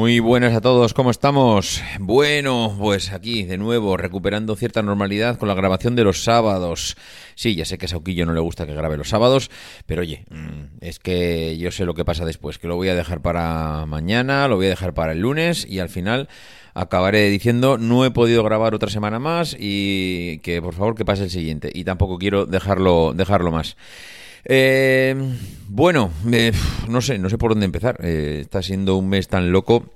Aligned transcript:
Muy 0.00 0.18
buenas 0.18 0.54
a 0.54 0.62
todos, 0.62 0.94
¿cómo 0.94 1.10
estamos? 1.10 1.82
Bueno, 1.98 2.74
pues 2.78 3.12
aquí 3.12 3.42
de 3.42 3.58
nuevo 3.58 3.98
recuperando 3.98 4.56
cierta 4.56 4.80
normalidad 4.80 5.36
con 5.36 5.46
la 5.46 5.54
grabación 5.54 5.94
de 5.94 6.04
los 6.04 6.24
sábados. 6.24 6.96
Sí, 7.34 7.54
ya 7.54 7.66
sé 7.66 7.76
que 7.76 7.84
a 7.84 7.88
Sauquillo 7.90 8.24
no 8.24 8.32
le 8.32 8.40
gusta 8.40 8.64
que 8.64 8.72
grabe 8.72 8.96
los 8.96 9.10
sábados, 9.10 9.50
pero 9.84 10.00
oye, 10.00 10.24
mm, 10.30 10.78
es 10.80 11.00
que 11.00 11.58
yo 11.58 11.70
sé 11.70 11.84
lo 11.84 11.92
que 11.92 12.06
pasa 12.06 12.24
después, 12.24 12.58
que 12.58 12.66
lo 12.66 12.76
voy 12.76 12.88
a 12.88 12.94
dejar 12.94 13.20
para 13.20 13.84
mañana, 13.84 14.48
lo 14.48 14.56
voy 14.56 14.66
a 14.66 14.70
dejar 14.70 14.94
para 14.94 15.12
el 15.12 15.20
lunes 15.20 15.66
y 15.68 15.80
al 15.80 15.90
final 15.90 16.30
acabaré 16.72 17.28
diciendo 17.28 17.76
no 17.76 18.06
he 18.06 18.10
podido 18.10 18.42
grabar 18.42 18.74
otra 18.74 18.88
semana 18.88 19.18
más 19.18 19.54
y 19.60 20.38
que 20.38 20.62
por 20.62 20.72
favor 20.72 20.94
que 20.94 21.04
pase 21.04 21.24
el 21.24 21.30
siguiente 21.30 21.70
y 21.74 21.84
tampoco 21.84 22.16
quiero 22.16 22.46
dejarlo 22.46 23.12
dejarlo 23.12 23.50
más. 23.50 23.76
Eh, 24.44 25.14
bueno, 25.68 26.10
no 26.88 27.00
sé, 27.00 27.18
no 27.18 27.28
sé 27.28 27.38
por 27.38 27.52
dónde 27.52 27.66
empezar. 27.66 27.98
Eh, 28.02 28.38
está 28.40 28.62
siendo 28.62 28.96
un 28.96 29.08
mes 29.08 29.28
tan 29.28 29.52
loco 29.52 29.90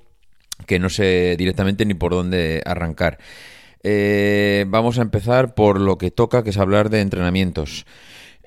que 0.65 0.79
no 0.79 0.89
sé 0.89 1.35
directamente 1.37 1.85
ni 1.85 1.93
por 1.93 2.11
dónde 2.11 2.61
arrancar. 2.65 3.19
Eh, 3.83 4.65
vamos 4.67 4.97
a 4.97 5.03
empezar 5.03 5.53
por 5.53 5.79
lo 5.79 5.97
que 5.97 6.11
toca, 6.11 6.43
que 6.43 6.49
es 6.49 6.57
hablar 6.57 6.89
de 6.89 7.01
entrenamientos. 7.01 7.85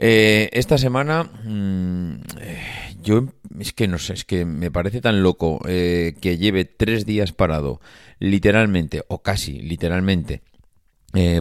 esta 0.01 0.79
semana, 0.79 1.25
mm, 1.25 2.21
yo 3.03 3.25
es 3.59 3.73
que 3.73 3.89
no 3.89 3.99
sé, 3.99 4.15
es 4.15 4.25
que 4.25 4.45
me 4.45 4.71
parece 4.71 5.01
tan 5.01 5.25
loco 5.25 5.59
que 5.65 6.37
lleve 6.39 6.65
tres 6.65 7.05
días 7.05 7.33
parado, 7.33 7.81
literalmente, 8.21 9.03
o 9.09 9.23
casi 9.23 9.61
literalmente, 9.61 10.43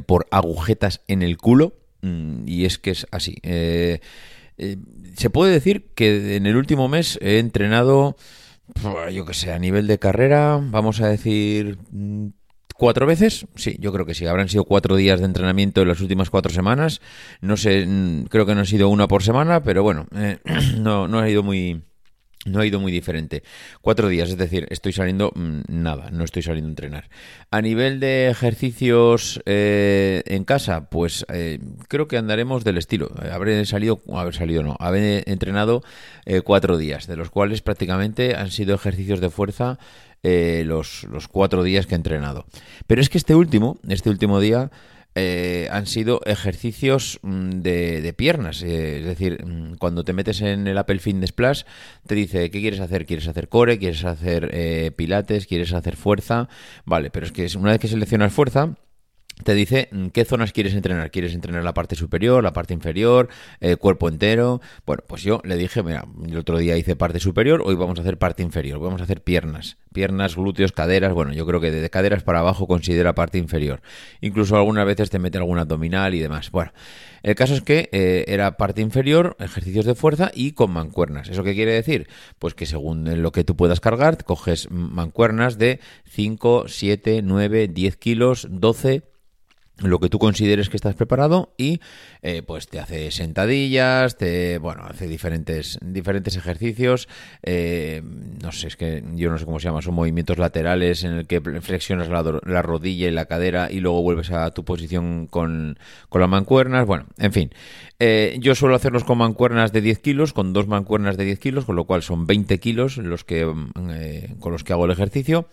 por 0.07 0.27
agujetas 0.31 1.01
en 1.07 1.21
el 1.21 1.37
culo. 1.37 1.73
Mm, 2.01 2.47
y 2.47 2.65
es 2.65 2.77
que 2.77 2.91
es 2.91 3.07
así. 3.11 3.37
Eh, 3.43 3.99
se 5.15 5.29
puede 5.29 5.51
decir 5.51 5.89
que 5.95 6.35
en 6.35 6.45
el 6.45 6.55
último 6.55 6.87
mes 6.87 7.17
he 7.21 7.39
entrenado, 7.39 8.15
yo 9.11 9.25
que 9.25 9.33
sé, 9.33 9.51
a 9.51 9.59
nivel 9.59 9.87
de 9.87 9.99
carrera, 9.99 10.59
vamos 10.61 11.01
a 11.01 11.07
decir 11.07 11.77
mm, 11.91 12.27
cuatro 12.75 13.05
veces. 13.05 13.47
Sí, 13.55 13.77
yo 13.79 13.91
creo 13.91 14.05
que 14.05 14.13
sí. 14.13 14.25
Habrán 14.25 14.49
sido 14.49 14.63
cuatro 14.63 14.95
días 14.95 15.19
de 15.19 15.25
entrenamiento 15.25 15.81
en 15.81 15.87
las 15.89 16.01
últimas 16.01 16.29
cuatro 16.29 16.51
semanas. 16.51 17.01
No 17.41 17.57
sé, 17.57 17.85
mm, 17.85 18.25
creo 18.25 18.45
que 18.45 18.55
no 18.55 18.61
ha 18.61 18.65
sido 18.65 18.89
una 18.89 19.07
por 19.07 19.23
semana, 19.23 19.63
pero 19.63 19.83
bueno, 19.83 20.07
eh, 20.15 20.39
no, 20.77 21.07
no 21.07 21.19
ha 21.19 21.29
ido 21.29 21.43
muy 21.43 21.81
no 22.47 22.61
ha 22.61 22.65
ido 22.65 22.79
muy 22.79 22.91
diferente. 22.91 23.43
Cuatro 23.81 24.07
días, 24.07 24.29
es 24.29 24.37
decir, 24.37 24.67
estoy 24.69 24.93
saliendo 24.93 25.31
mm, 25.35 25.61
nada, 25.67 26.09
no 26.11 26.23
estoy 26.23 26.41
saliendo 26.41 26.67
a 26.69 26.71
entrenar. 26.71 27.09
A 27.51 27.61
nivel 27.61 27.99
de 27.99 28.29
ejercicios 28.29 29.41
eh, 29.45 30.23
en 30.25 30.43
casa, 30.43 30.89
pues 30.89 31.25
eh, 31.31 31.59
creo 31.87 32.07
que 32.07 32.17
andaremos 32.17 32.63
del 32.63 32.77
estilo. 32.77 33.11
Habré 33.31 33.63
salido, 33.65 33.99
haber 34.13 34.33
salido 34.33 34.63
no, 34.63 34.75
habré 34.79 35.23
entrenado 35.27 35.83
eh, 36.25 36.41
cuatro 36.41 36.77
días, 36.77 37.07
de 37.07 37.15
los 37.15 37.29
cuales 37.29 37.61
prácticamente 37.61 38.35
han 38.35 38.51
sido 38.51 38.75
ejercicios 38.75 39.21
de 39.21 39.29
fuerza 39.29 39.77
los, 40.23 41.05
los 41.05 41.29
cuatro 41.29 41.63
días 41.63 41.85
que 41.85 41.95
he 41.95 41.95
entrenado. 41.95 42.47
Pero 42.85 42.99
es 42.99 43.07
que 43.07 43.17
este 43.17 43.33
último, 43.33 43.79
este 43.87 44.09
último 44.09 44.41
día 44.41 44.71
eh, 45.19 45.67
han 45.71 45.87
sido 45.87 46.21
ejercicios 46.25 47.19
mm, 47.23 47.61
de, 47.61 48.13
piernas. 48.15 48.61
Eh, 48.61 48.99
es 48.99 49.05
decir, 49.05 49.43
mm, 49.43 49.77
cuando 49.77 50.03
te 50.03 50.13
metes 50.13 50.41
en 50.41 50.67
el 50.67 50.77
Apple 50.77 50.99
Fitness 50.99 51.31
Plus, 51.31 51.65
te 52.05 52.13
dice, 52.13 52.51
¿qué 52.51 52.61
quieres 52.61 52.79
hacer? 52.79 53.07
¿Quieres 53.07 53.27
hacer 53.27 53.49
core? 53.49 53.79
¿Quieres 53.79 54.05
hacer 54.05 54.51
eh, 54.53 54.91
pilates? 54.95 55.47
¿Quieres 55.47 55.73
hacer 55.73 55.95
fuerza? 55.95 56.49
Vale, 56.85 57.09
pero 57.09 57.25
es 57.25 57.31
que 57.31 57.47
una 57.57 57.71
vez 57.71 57.79
que 57.79 57.87
seleccionas 57.87 58.31
fuerza, 58.31 58.75
te 59.43 59.53
dice 59.53 59.89
mm, 59.91 60.07
qué 60.07 60.25
zonas 60.25 60.51
quieres 60.51 60.73
entrenar. 60.73 61.11
¿Quieres 61.11 61.33
entrenar 61.33 61.63
la 61.63 61.73
parte 61.73 61.95
superior, 61.95 62.43
la 62.43 62.53
parte 62.53 62.73
inferior, 62.73 63.29
el 63.59 63.77
cuerpo 63.77 64.09
entero? 64.09 64.61
Bueno, 64.85 65.03
pues 65.07 65.23
yo 65.23 65.41
le 65.43 65.55
dije, 65.55 65.83
mira, 65.83 66.05
el 66.25 66.37
otro 66.37 66.57
día 66.57 66.77
hice 66.77 66.95
parte 66.95 67.19
superior, 67.19 67.61
hoy 67.65 67.75
vamos 67.75 67.99
a 67.99 68.01
hacer 68.01 68.17
parte 68.17 68.43
inferior, 68.43 68.79
vamos 68.79 69.01
a 69.01 69.03
hacer 69.03 69.21
piernas. 69.21 69.77
Piernas, 69.93 70.35
glúteos, 70.35 70.71
caderas, 70.71 71.13
bueno, 71.13 71.33
yo 71.33 71.45
creo 71.45 71.59
que 71.59 71.71
de 71.71 71.89
caderas 71.89 72.23
para 72.23 72.39
abajo 72.39 72.67
considera 72.67 73.15
parte 73.15 73.37
inferior. 73.37 73.81
Incluso 74.21 74.55
algunas 74.55 74.85
veces 74.85 75.09
te 75.09 75.19
mete 75.19 75.37
algún 75.37 75.59
abdominal 75.59 76.13
y 76.13 76.19
demás. 76.19 76.51
Bueno, 76.51 76.71
el 77.23 77.35
caso 77.35 77.53
es 77.53 77.61
que 77.61 77.89
eh, 77.91 78.25
era 78.27 78.57
parte 78.57 78.81
inferior, 78.81 79.35
ejercicios 79.39 79.85
de 79.85 79.95
fuerza 79.95 80.31
y 80.33 80.51
con 80.51 80.71
mancuernas. 80.71 81.29
¿Eso 81.29 81.43
qué 81.43 81.53
quiere 81.53 81.73
decir? 81.73 82.07
Pues 82.39 82.53
que 82.53 82.65
según 82.65 83.21
lo 83.21 83.31
que 83.31 83.43
tú 83.43 83.55
puedas 83.55 83.79
cargar, 83.79 84.23
coges 84.23 84.69
mancuernas 84.71 85.57
de 85.57 85.79
5, 86.05 86.65
7, 86.67 87.21
9, 87.23 87.67
10 87.67 87.97
kilos, 87.97 88.47
12 88.49 89.03
lo 89.79 89.99
que 89.99 90.09
tú 90.09 90.17
consideres 90.19 90.69
que 90.69 90.77
estás 90.77 90.95
preparado 90.95 91.53
y 91.57 91.81
eh, 92.21 92.41
pues 92.41 92.67
te 92.67 92.79
hace 92.79 93.11
sentadillas, 93.11 94.17
te 94.17 94.57
bueno, 94.57 94.83
hace 94.85 95.07
diferentes 95.07 95.77
diferentes 95.81 96.35
ejercicios, 96.35 97.07
eh, 97.43 98.01
no 98.41 98.51
sé, 98.51 98.67
es 98.67 98.75
que 98.75 99.03
yo 99.13 99.29
no 99.29 99.37
sé 99.37 99.45
cómo 99.45 99.59
se 99.59 99.65
llama, 99.67 99.81
son 99.81 99.95
movimientos 99.95 100.37
laterales 100.37 101.03
en 101.03 101.13
el 101.13 101.27
que 101.27 101.41
flexionas 101.41 102.09
la, 102.09 102.61
rodilla 102.61 103.07
y 103.07 103.11
la 103.11 103.25
cadera 103.25 103.71
y 103.71 103.79
luego 103.79 104.01
vuelves 104.01 104.31
a 104.31 104.49
tu 104.51 104.65
posición 104.65 105.27
con, 105.27 105.77
con 106.09 106.21
las 106.21 106.29
mancuernas, 106.29 106.85
bueno, 106.87 107.05
en 107.17 107.31
fin, 107.31 107.51
eh, 107.99 108.37
yo 108.39 108.55
suelo 108.55 108.75
hacerlos 108.75 109.03
con 109.03 109.19
mancuernas 109.19 109.71
de 109.71 109.81
10 109.81 109.99
kilos, 109.99 110.33
con 110.33 110.53
dos 110.53 110.67
mancuernas 110.67 111.17
de 111.17 111.25
10 111.25 111.39
kilos, 111.39 111.65
con 111.65 111.75
lo 111.75 111.85
cual 111.85 112.01
son 112.01 112.25
20 112.25 112.59
kilos 112.59 112.97
los 112.97 113.23
que, 113.23 113.43
con 114.39 114.51
los 114.51 114.63
que 114.63 114.73
hago 114.73 114.85
el 114.85 114.91
ejercicio 114.91 115.47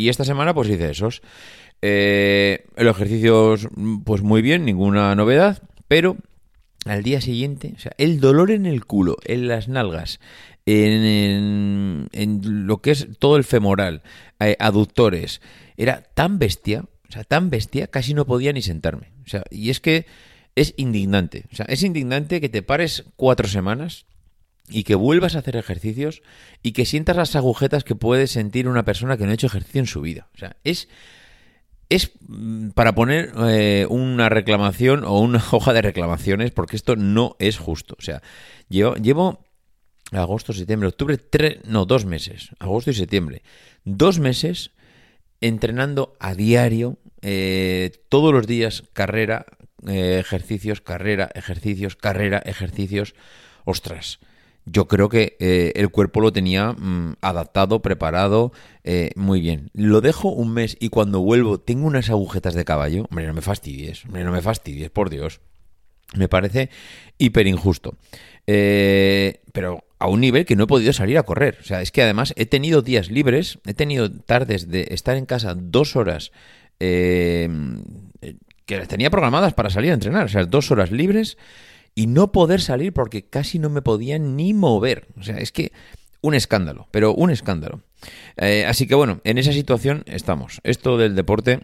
y 0.00 0.08
esta 0.08 0.24
semana 0.24 0.54
pues 0.54 0.68
hice 0.68 0.90
esos. 0.90 1.22
Eh, 1.82 2.66
el 2.76 2.88
ejercicio, 2.88 3.56
pues 4.04 4.22
muy 4.22 4.42
bien, 4.42 4.64
ninguna 4.64 5.14
novedad, 5.14 5.62
pero 5.88 6.16
al 6.84 7.02
día 7.02 7.20
siguiente, 7.20 7.74
o 7.76 7.78
sea, 7.78 7.92
el 7.98 8.20
dolor 8.20 8.50
en 8.50 8.66
el 8.66 8.84
culo, 8.84 9.16
en 9.24 9.48
las 9.48 9.68
nalgas, 9.68 10.20
en, 10.66 12.08
lo 12.42 12.78
que 12.78 12.90
es 12.90 13.08
todo 13.18 13.36
el 13.36 13.44
femoral, 13.44 14.02
eh, 14.38 14.56
aductores, 14.58 15.40
era 15.76 16.02
tan 16.14 16.38
bestia, 16.38 16.84
o 17.08 17.12
sea, 17.12 17.24
tan 17.24 17.50
bestia, 17.50 17.86
casi 17.86 18.14
no 18.14 18.26
podía 18.26 18.52
ni 18.52 18.62
sentarme. 18.62 19.12
O 19.24 19.28
sea, 19.28 19.44
y 19.50 19.70
es 19.70 19.80
que 19.80 20.06
es 20.54 20.74
indignante. 20.76 21.44
O 21.52 21.56
sea, 21.56 21.66
es 21.66 21.82
indignante 21.82 22.40
que 22.40 22.48
te 22.48 22.62
pares 22.62 23.04
cuatro 23.16 23.48
semanas 23.48 24.06
y 24.68 24.84
que 24.84 24.94
vuelvas 24.94 25.34
a 25.34 25.40
hacer 25.40 25.56
ejercicios 25.56 26.22
y 26.62 26.72
que 26.72 26.86
sientas 26.86 27.16
las 27.16 27.34
agujetas 27.36 27.84
que 27.84 27.94
puede 27.94 28.26
sentir 28.26 28.68
una 28.68 28.84
persona 28.84 29.16
que 29.16 29.24
no 29.24 29.30
ha 29.30 29.34
hecho 29.34 29.48
ejercicio 29.48 29.80
en 29.80 29.86
su 29.86 30.00
vida. 30.00 30.28
O 30.34 30.38
sea, 30.38 30.56
es 30.64 30.88
es 31.90 32.12
mm, 32.26 32.70
para 32.70 32.94
poner 32.94 33.32
eh, 33.48 33.86
una 33.90 34.30
reclamación 34.30 35.04
o 35.04 35.20
una 35.20 35.44
hoja 35.50 35.74
de 35.74 35.82
reclamaciones, 35.82 36.52
porque 36.52 36.76
esto 36.76 36.96
no 36.96 37.36
es 37.38 37.58
justo. 37.58 37.96
O 37.98 38.02
sea, 38.02 38.22
llevo, 38.68 38.94
llevo 38.94 39.44
agosto, 40.12 40.54
septiembre, 40.54 40.88
octubre, 40.88 41.18
tres, 41.18 41.58
no, 41.66 41.84
dos 41.84 42.06
meses, 42.06 42.50
agosto 42.58 42.90
y 42.90 42.94
septiembre, 42.94 43.42
dos 43.84 44.18
meses 44.18 44.70
entrenando 45.40 46.16
a 46.20 46.34
diario, 46.34 46.98
eh, 47.22 47.92
todos 48.08 48.32
los 48.32 48.46
días, 48.46 48.84
carrera, 48.92 49.46
eh, 49.86 50.18
ejercicios, 50.20 50.80
carrera, 50.80 51.30
ejercicios, 51.34 51.96
carrera, 51.96 52.42
ejercicios. 52.44 53.14
Ostras, 53.64 54.20
yo 54.66 54.86
creo 54.88 55.08
que 55.08 55.36
eh, 55.40 55.72
el 55.76 55.90
cuerpo 55.90 56.20
lo 56.20 56.32
tenía 56.32 56.72
mm, 56.72 57.16
adaptado, 57.20 57.80
preparado, 57.82 58.52
eh, 58.84 59.10
muy 59.16 59.40
bien. 59.40 59.70
Lo 59.74 60.00
dejo 60.00 60.30
un 60.30 60.52
mes 60.52 60.76
y 60.80 60.90
cuando 60.90 61.20
vuelvo 61.20 61.58
tengo 61.58 61.86
unas 61.86 62.10
agujetas 62.10 62.54
de 62.54 62.64
caballo. 62.64 63.06
Hombre, 63.10 63.26
no 63.26 63.34
me 63.34 63.42
fastidies, 63.42 64.04
hombre, 64.04 64.24
no 64.24 64.32
me 64.32 64.42
fastidies, 64.42 64.90
por 64.90 65.10
Dios. 65.10 65.40
Me 66.14 66.28
parece 66.28 66.70
hiper 67.18 67.46
injusto. 67.46 67.96
Eh, 68.46 69.40
pero 69.52 69.84
a 69.98 70.08
un 70.08 70.20
nivel 70.20 70.44
que 70.44 70.56
no 70.56 70.64
he 70.64 70.68
podido 70.68 70.92
salir 70.92 71.18
a 71.18 71.22
correr. 71.22 71.58
O 71.60 71.64
sea, 71.64 71.82
es 71.82 71.92
que 71.92 72.02
además 72.02 72.34
he 72.36 72.46
tenido 72.46 72.82
días 72.82 73.10
libres, 73.10 73.58
he 73.66 73.74
tenido 73.74 74.10
tardes 74.10 74.68
de 74.68 74.88
estar 74.90 75.16
en 75.16 75.26
casa 75.26 75.54
dos 75.54 75.96
horas 75.96 76.32
que 76.78 78.76
las 78.78 78.88
tenía 78.88 79.10
programadas 79.10 79.52
para 79.52 79.68
salir 79.68 79.90
a 79.90 79.94
entrenar. 79.94 80.24
O 80.24 80.28
sea, 80.28 80.44
dos 80.44 80.70
horas 80.70 80.90
libres 80.90 81.36
y 81.94 82.06
no 82.06 82.32
poder 82.32 82.60
salir 82.60 82.92
porque 82.92 83.26
casi 83.26 83.58
no 83.58 83.70
me 83.70 83.82
podía 83.82 84.18
ni 84.18 84.54
mover. 84.54 85.08
O 85.18 85.22
sea, 85.22 85.38
es 85.38 85.52
que 85.52 85.72
un 86.20 86.34
escándalo, 86.34 86.88
pero 86.90 87.14
un 87.14 87.30
escándalo. 87.30 87.82
Eh, 88.36 88.64
así 88.66 88.86
que 88.86 88.94
bueno, 88.94 89.20
en 89.24 89.38
esa 89.38 89.52
situación 89.52 90.04
estamos. 90.06 90.60
Esto 90.64 90.96
del 90.96 91.14
deporte, 91.14 91.60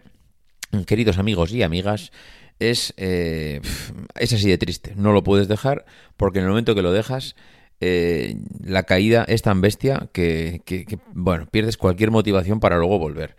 queridos 0.85 1.17
amigos 1.17 1.51
y 1.51 1.63
amigas, 1.63 2.11
es, 2.59 2.93
eh, 2.97 3.61
es 4.19 4.33
así 4.33 4.49
de 4.49 4.57
triste. 4.57 4.93
No 4.95 5.13
lo 5.13 5.23
puedes 5.23 5.47
dejar 5.47 5.85
porque 6.15 6.39
en 6.39 6.45
el 6.45 6.49
momento 6.49 6.75
que 6.75 6.81
lo 6.81 6.91
dejas, 6.91 7.35
eh, 7.79 8.35
la 8.63 8.83
caída 8.83 9.23
es 9.27 9.41
tan 9.43 9.61
bestia 9.61 10.09
que, 10.11 10.61
bueno, 11.13 11.47
pierdes 11.49 11.77
cualquier 11.77 12.11
motivación 12.11 12.59
para 12.59 12.77
luego 12.77 12.99
volver. 12.99 13.35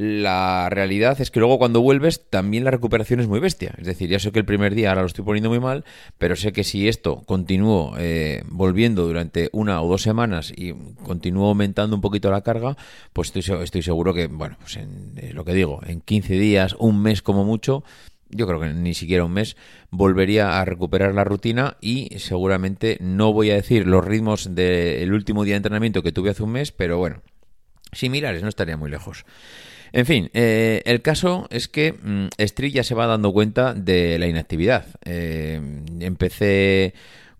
La 0.00 0.68
realidad 0.70 1.20
es 1.20 1.32
que 1.32 1.40
luego 1.40 1.58
cuando 1.58 1.80
vuelves 1.80 2.30
también 2.30 2.62
la 2.62 2.70
recuperación 2.70 3.18
es 3.18 3.26
muy 3.26 3.40
bestia. 3.40 3.74
Es 3.78 3.84
decir, 3.84 4.08
ya 4.08 4.20
sé 4.20 4.30
que 4.30 4.38
el 4.38 4.44
primer 4.44 4.76
día 4.76 4.90
ahora 4.90 5.00
lo 5.00 5.08
estoy 5.08 5.24
poniendo 5.24 5.48
muy 5.48 5.58
mal, 5.58 5.84
pero 6.18 6.36
sé 6.36 6.52
que 6.52 6.62
si 6.62 6.86
esto 6.86 7.24
continúo 7.26 7.94
eh, 7.98 8.44
volviendo 8.46 9.04
durante 9.08 9.48
una 9.50 9.82
o 9.82 9.88
dos 9.88 10.02
semanas 10.02 10.52
y 10.56 10.72
continúo 11.02 11.48
aumentando 11.48 11.96
un 11.96 12.00
poquito 12.00 12.30
la 12.30 12.42
carga, 12.42 12.76
pues 13.12 13.36
estoy, 13.36 13.60
estoy 13.60 13.82
seguro 13.82 14.14
que, 14.14 14.28
bueno, 14.28 14.56
pues 14.60 14.76
en 14.76 15.16
lo 15.32 15.44
que 15.44 15.52
digo, 15.52 15.80
en 15.84 16.00
15 16.00 16.34
días, 16.34 16.76
un 16.78 17.02
mes 17.02 17.20
como 17.20 17.42
mucho, 17.42 17.82
yo 18.28 18.46
creo 18.46 18.60
que 18.60 18.68
ni 18.68 18.94
siquiera 18.94 19.24
un 19.24 19.32
mes, 19.32 19.56
volvería 19.90 20.60
a 20.60 20.64
recuperar 20.64 21.12
la 21.12 21.24
rutina 21.24 21.76
y 21.80 22.20
seguramente 22.20 22.98
no 23.00 23.32
voy 23.32 23.50
a 23.50 23.54
decir 23.54 23.88
los 23.88 24.04
ritmos 24.04 24.54
del 24.54 25.12
último 25.12 25.42
día 25.42 25.54
de 25.54 25.56
entrenamiento 25.56 26.04
que 26.04 26.12
tuve 26.12 26.30
hace 26.30 26.44
un 26.44 26.52
mes, 26.52 26.70
pero 26.70 26.98
bueno, 26.98 27.20
similares, 27.90 28.44
no 28.44 28.48
estaría 28.48 28.76
muy 28.76 28.92
lejos. 28.92 29.24
En 29.92 30.06
fin, 30.06 30.30
eh, 30.34 30.82
el 30.84 31.02
caso 31.02 31.46
es 31.50 31.68
que 31.68 31.92
mm, 31.92 32.28
Street 32.38 32.72
ya 32.72 32.84
se 32.84 32.94
va 32.94 33.06
dando 33.06 33.32
cuenta 33.32 33.74
de 33.74 34.18
la 34.18 34.26
inactividad. 34.26 34.86
Eh, 35.04 35.60
empecé 36.00 36.94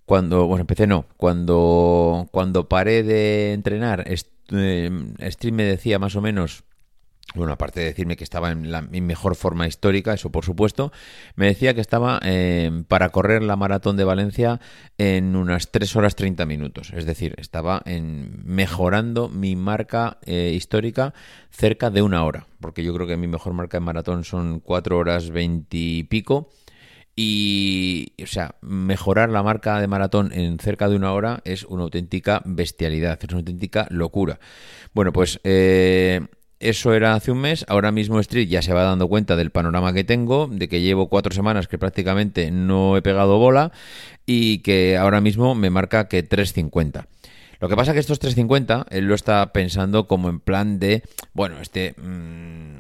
cuando, 0.06 0.46
bueno, 0.46 0.62
empecé 0.62 0.86
no, 0.86 1.04
cuando, 1.16 2.28
cuando 2.30 2.68
paré 2.68 3.02
de 3.02 3.52
entrenar, 3.52 4.04
eh, 4.08 4.90
Street 5.18 5.52
me 5.52 5.64
decía 5.64 5.98
más 5.98 6.16
o 6.16 6.20
menos 6.20 6.64
bueno, 7.34 7.52
aparte 7.52 7.80
de 7.80 7.86
decirme 7.86 8.16
que 8.16 8.24
estaba 8.24 8.50
en 8.50 8.70
la, 8.70 8.80
mi 8.80 9.00
mejor 9.00 9.34
forma 9.34 9.66
histórica, 9.66 10.14
eso 10.14 10.30
por 10.30 10.44
supuesto, 10.44 10.92
me 11.36 11.46
decía 11.46 11.74
que 11.74 11.80
estaba 11.80 12.18
eh, 12.24 12.84
para 12.88 13.10
correr 13.10 13.42
la 13.42 13.56
maratón 13.56 13.96
de 13.98 14.04
Valencia 14.04 14.60
en 14.96 15.36
unas 15.36 15.70
3 15.70 15.96
horas 15.96 16.16
30 16.16 16.46
minutos. 16.46 16.90
Es 16.94 17.04
decir, 17.04 17.34
estaba 17.38 17.82
en, 17.84 18.42
mejorando 18.44 19.28
mi 19.28 19.56
marca 19.56 20.18
eh, 20.24 20.52
histórica 20.54 21.12
cerca 21.50 21.90
de 21.90 22.00
una 22.00 22.24
hora, 22.24 22.46
porque 22.60 22.82
yo 22.82 22.94
creo 22.94 23.06
que 23.06 23.18
mi 23.18 23.26
mejor 23.26 23.52
marca 23.52 23.76
en 23.76 23.84
maratón 23.84 24.24
son 24.24 24.60
4 24.60 24.96
horas 24.96 25.30
20 25.30 25.76
y 25.76 26.04
pico. 26.04 26.48
Y, 27.20 28.12
o 28.22 28.28
sea, 28.28 28.54
mejorar 28.60 29.28
la 29.28 29.42
marca 29.42 29.80
de 29.80 29.88
maratón 29.88 30.30
en 30.32 30.60
cerca 30.60 30.88
de 30.88 30.94
una 30.94 31.12
hora 31.12 31.42
es 31.44 31.64
una 31.64 31.82
auténtica 31.82 32.42
bestialidad, 32.44 33.18
es 33.20 33.28
una 33.30 33.40
auténtica 33.40 33.88
locura. 33.90 34.38
Bueno, 34.94 35.12
pues 35.12 35.40
eh, 35.42 36.20
eso 36.60 36.94
era 36.94 37.14
hace 37.14 37.30
un 37.30 37.38
mes. 37.38 37.64
Ahora 37.68 37.92
mismo 37.92 38.20
Street 38.20 38.48
ya 38.48 38.62
se 38.62 38.72
va 38.72 38.82
dando 38.82 39.08
cuenta 39.08 39.36
del 39.36 39.50
panorama 39.50 39.92
que 39.92 40.04
tengo, 40.04 40.48
de 40.50 40.68
que 40.68 40.80
llevo 40.80 41.08
cuatro 41.08 41.34
semanas 41.34 41.68
que 41.68 41.78
prácticamente 41.78 42.50
no 42.50 42.96
he 42.96 43.02
pegado 43.02 43.38
bola 43.38 43.72
y 44.26 44.58
que 44.58 44.96
ahora 44.96 45.20
mismo 45.20 45.54
me 45.54 45.70
marca 45.70 46.08
que 46.08 46.22
350. 46.22 47.06
Lo 47.60 47.68
que 47.68 47.74
pasa 47.74 47.92
que 47.92 47.98
estos 47.98 48.20
350 48.20 48.86
él 48.90 49.06
lo 49.06 49.16
está 49.16 49.52
pensando 49.52 50.06
como 50.06 50.28
en 50.28 50.38
plan 50.38 50.78
de, 50.78 51.02
bueno, 51.32 51.60
este, 51.60 51.94
mmm, 51.96 52.78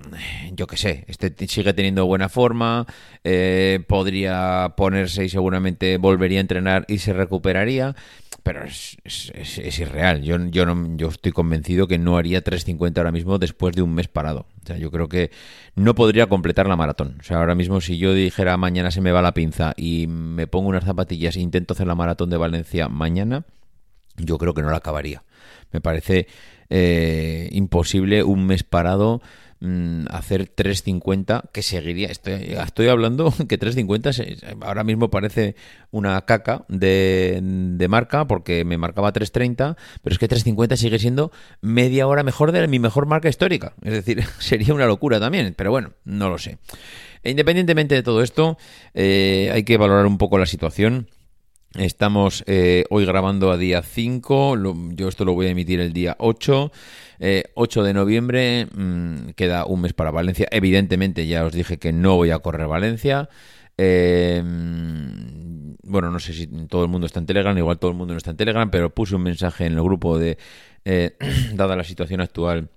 yo 0.52 0.68
qué 0.68 0.76
sé, 0.76 1.04
este 1.08 1.34
sigue 1.48 1.72
teniendo 1.74 2.06
buena 2.06 2.28
forma, 2.28 2.86
eh, 3.24 3.80
podría 3.88 4.74
ponerse 4.76 5.24
y 5.24 5.28
seguramente 5.28 5.96
volvería 5.96 6.38
a 6.38 6.42
entrenar 6.42 6.84
y 6.86 6.98
se 6.98 7.12
recuperaría 7.12 7.96
pero 8.42 8.64
es, 8.64 8.96
es, 9.04 9.78
irreal. 9.78 10.22
Yo, 10.22 10.38
yo, 10.46 10.64
no, 10.64 10.96
yo 10.96 11.08
estoy 11.08 11.32
convencido 11.32 11.86
que 11.86 11.98
no 11.98 12.16
haría 12.16 12.42
3.50 12.42 12.96
ahora 12.98 13.12
mismo 13.12 13.38
después 13.38 13.74
de 13.74 13.82
un 13.82 13.94
mes 13.94 14.08
parado. 14.08 14.46
O 14.62 14.66
sea, 14.66 14.78
yo 14.78 14.90
creo 14.90 15.08
que 15.08 15.30
no 15.74 15.94
podría 15.94 16.28
completar 16.28 16.66
la 16.66 16.76
maratón. 16.76 17.16
O 17.20 17.22
sea, 17.22 17.38
ahora 17.38 17.54
mismo 17.54 17.80
si 17.80 17.98
yo 17.98 18.14
dijera 18.14 18.56
mañana 18.56 18.90
se 18.90 19.00
me 19.00 19.12
va 19.12 19.22
la 19.22 19.34
pinza 19.34 19.74
y 19.76 20.06
me 20.06 20.46
pongo 20.46 20.68
unas 20.68 20.84
zapatillas 20.84 21.36
e 21.36 21.40
intento 21.40 21.74
hacer 21.74 21.86
la 21.86 21.94
maratón 21.94 22.30
de 22.30 22.36
Valencia 22.36 22.88
mañana, 22.88 23.44
yo 24.16 24.38
creo 24.38 24.54
que 24.54 24.62
no 24.62 24.70
la 24.70 24.78
acabaría. 24.78 25.22
Me 25.72 25.80
parece 25.80 26.26
eh, 26.70 27.48
imposible 27.52 28.22
un 28.22 28.46
mes 28.46 28.62
parado 28.62 29.20
Mm, 29.60 30.04
hacer 30.10 30.46
350 30.46 31.46
que 31.50 31.62
seguiría 31.62 32.06
estoy, 32.06 32.34
estoy 32.34 32.86
hablando 32.86 33.34
que 33.48 33.58
350 33.58 34.10
ahora 34.60 34.84
mismo 34.84 35.10
parece 35.10 35.56
una 35.90 36.20
caca 36.26 36.64
de, 36.68 37.40
de, 37.42 37.88
marca 37.88 38.28
porque 38.28 38.64
me 38.64 38.78
marcaba 38.78 39.10
330 39.10 39.76
pero 40.00 40.14
es 40.14 40.18
que 40.20 40.28
350 40.28 40.76
sigue 40.76 41.00
siendo 41.00 41.32
media 41.60 42.06
hora 42.06 42.22
mejor 42.22 42.52
de 42.52 42.68
mi 42.68 42.78
mejor 42.78 43.06
marca 43.06 43.28
histórica. 43.28 43.72
Es 43.82 43.94
decir 43.94 44.22
sería 44.38 44.74
una 44.74 44.86
locura 44.86 45.18
también 45.18 45.52
pero 45.56 45.72
bueno 45.72 45.90
no 46.04 46.30
lo 46.30 46.38
sé. 46.38 46.58
E 47.24 47.30
independientemente 47.30 47.96
de 47.96 48.04
todo 48.04 48.22
esto 48.22 48.58
eh, 48.94 49.50
hay 49.52 49.64
que 49.64 49.76
valorar 49.76 50.06
un 50.06 50.18
poco 50.18 50.38
la 50.38 50.46
situación 50.46 51.08
Estamos 51.74 52.44
eh, 52.46 52.84
hoy 52.88 53.04
grabando 53.04 53.50
a 53.50 53.58
día 53.58 53.82
5, 53.82 54.56
yo 54.94 55.06
esto 55.06 55.26
lo 55.26 55.34
voy 55.34 55.46
a 55.46 55.50
emitir 55.50 55.80
el 55.80 55.92
día 55.92 56.16
8. 56.18 56.72
8 56.72 56.72
eh, 57.20 57.86
de 57.86 57.94
noviembre, 57.94 58.66
mm, 58.72 59.30
queda 59.36 59.66
un 59.66 59.82
mes 59.82 59.92
para 59.92 60.10
Valencia. 60.10 60.48
Evidentemente 60.50 61.26
ya 61.26 61.44
os 61.44 61.52
dije 61.52 61.78
que 61.78 61.92
no 61.92 62.16
voy 62.16 62.30
a 62.30 62.38
correr 62.38 62.66
Valencia. 62.68 63.28
Eh, 63.76 64.42
mm, 64.42 65.74
bueno, 65.82 66.10
no 66.10 66.18
sé 66.20 66.32
si 66.32 66.46
todo 66.46 66.84
el 66.84 66.88
mundo 66.88 67.06
está 67.06 67.20
en 67.20 67.26
Telegram, 67.26 67.56
igual 67.56 67.78
todo 67.78 67.90
el 67.90 67.98
mundo 67.98 68.14
no 68.14 68.18
está 68.18 68.30
en 68.30 68.38
Telegram, 68.38 68.70
pero 68.70 68.94
puse 68.94 69.14
un 69.14 69.22
mensaje 69.22 69.66
en 69.66 69.74
el 69.74 69.82
grupo 69.82 70.18
de, 70.18 70.38
dada 71.52 71.76
la 71.76 71.84
situación 71.84 72.22
actual, 72.22 72.70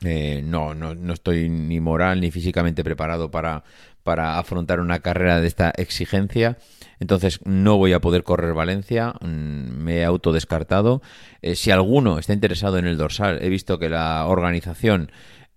no, 0.00 0.74
no, 0.74 0.94
no 0.94 1.12
estoy 1.12 1.48
ni 1.48 1.80
moral 1.80 2.20
ni 2.20 2.30
físicamente 2.30 2.84
preparado 2.84 3.32
para, 3.32 3.64
para 4.04 4.38
afrontar 4.38 4.78
una 4.78 5.00
carrera 5.00 5.40
de 5.40 5.48
esta 5.48 5.72
exigencia. 5.76 6.56
Entonces 7.00 7.40
no 7.44 7.76
voy 7.76 7.92
a 7.92 8.00
poder 8.00 8.24
correr 8.24 8.54
Valencia, 8.54 9.14
mm, 9.20 9.26
me 9.26 9.98
he 9.98 10.04
autodescartado. 10.04 11.02
Eh, 11.42 11.54
si 11.54 11.70
alguno 11.70 12.18
está 12.18 12.32
interesado 12.32 12.78
en 12.78 12.86
el 12.86 12.96
dorsal, 12.96 13.38
he 13.42 13.48
visto 13.48 13.78
que 13.78 13.88
la 13.88 14.26
organización 14.26 15.10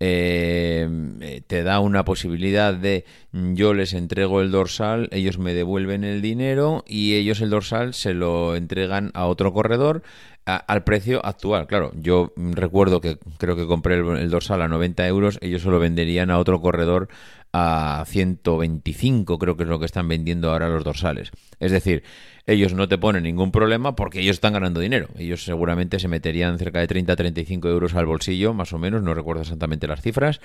eh, 0.04 0.90
eh, 1.22 1.42
te 1.46 1.62
da 1.62 1.80
una 1.80 2.04
posibilidad 2.04 2.74
de 2.74 3.06
yo 3.32 3.76
les 3.76 3.94
entrego 3.94 4.42
el 4.42 4.50
dorsal, 4.50 5.08
ellos 5.12 5.38
me 5.38 5.54
devuelven 5.54 6.04
el 6.04 6.24
dinero 6.24 6.84
y 6.88 7.14
ellos 7.14 7.40
el 7.40 7.52
dorsal 7.52 7.94
se 7.94 8.16
lo 8.16 8.56
entregan 8.56 9.12
a 9.14 9.28
otro 9.28 9.54
corredor 9.54 10.02
al 10.46 10.84
precio 10.84 11.24
actual. 11.24 11.68
Claro, 11.68 11.92
yo 11.96 12.34
recuerdo 12.36 13.00
que 13.00 13.20
creo 13.38 13.56
que 13.56 13.68
compré 13.68 13.96
el, 13.96 14.30
dorsal 14.32 14.64
a 14.64 14.68
90 14.68 15.08
euros, 15.08 15.38
ellos 15.42 15.62
se 15.62 15.70
lo 15.70 15.80
venderían 15.80 16.32
a 16.32 16.40
otro 16.40 16.62
corredor 16.62 17.08
a 17.54 18.04
125, 18.08 19.38
creo 19.38 19.58
que 19.58 19.64
es 19.64 19.70
lo 19.70 19.80
que 19.80 19.86
están 19.86 20.08
vendiendo 20.08 20.52
ahora 20.52 20.70
los 20.70 20.84
dorsales. 20.84 21.32
Es 21.60 21.72
decir, 21.72 22.04
ellos 22.46 22.74
no 22.74 22.88
te 22.88 22.98
ponen 22.98 23.24
ningún 23.24 23.52
problema 23.52 23.96
porque 23.96 24.22
ellos 24.22 24.36
están 24.36 24.54
ganando 24.54 24.80
dinero. 24.80 25.08
Ellos 25.18 25.44
seguramente 25.44 26.00
se 26.00 26.08
meterían 26.08 26.58
cerca 26.58 26.80
de 26.80 26.88
30-35 26.88 27.70
euros 27.70 27.96
al 27.96 28.06
bolsillo, 28.06 28.54
más 28.54 28.74
o 28.74 28.78
menos, 28.78 29.02
no 29.04 29.14
recuerdo 29.14 29.42
exactamente 29.42 29.88
las 29.88 30.02
cifras, 30.02 30.40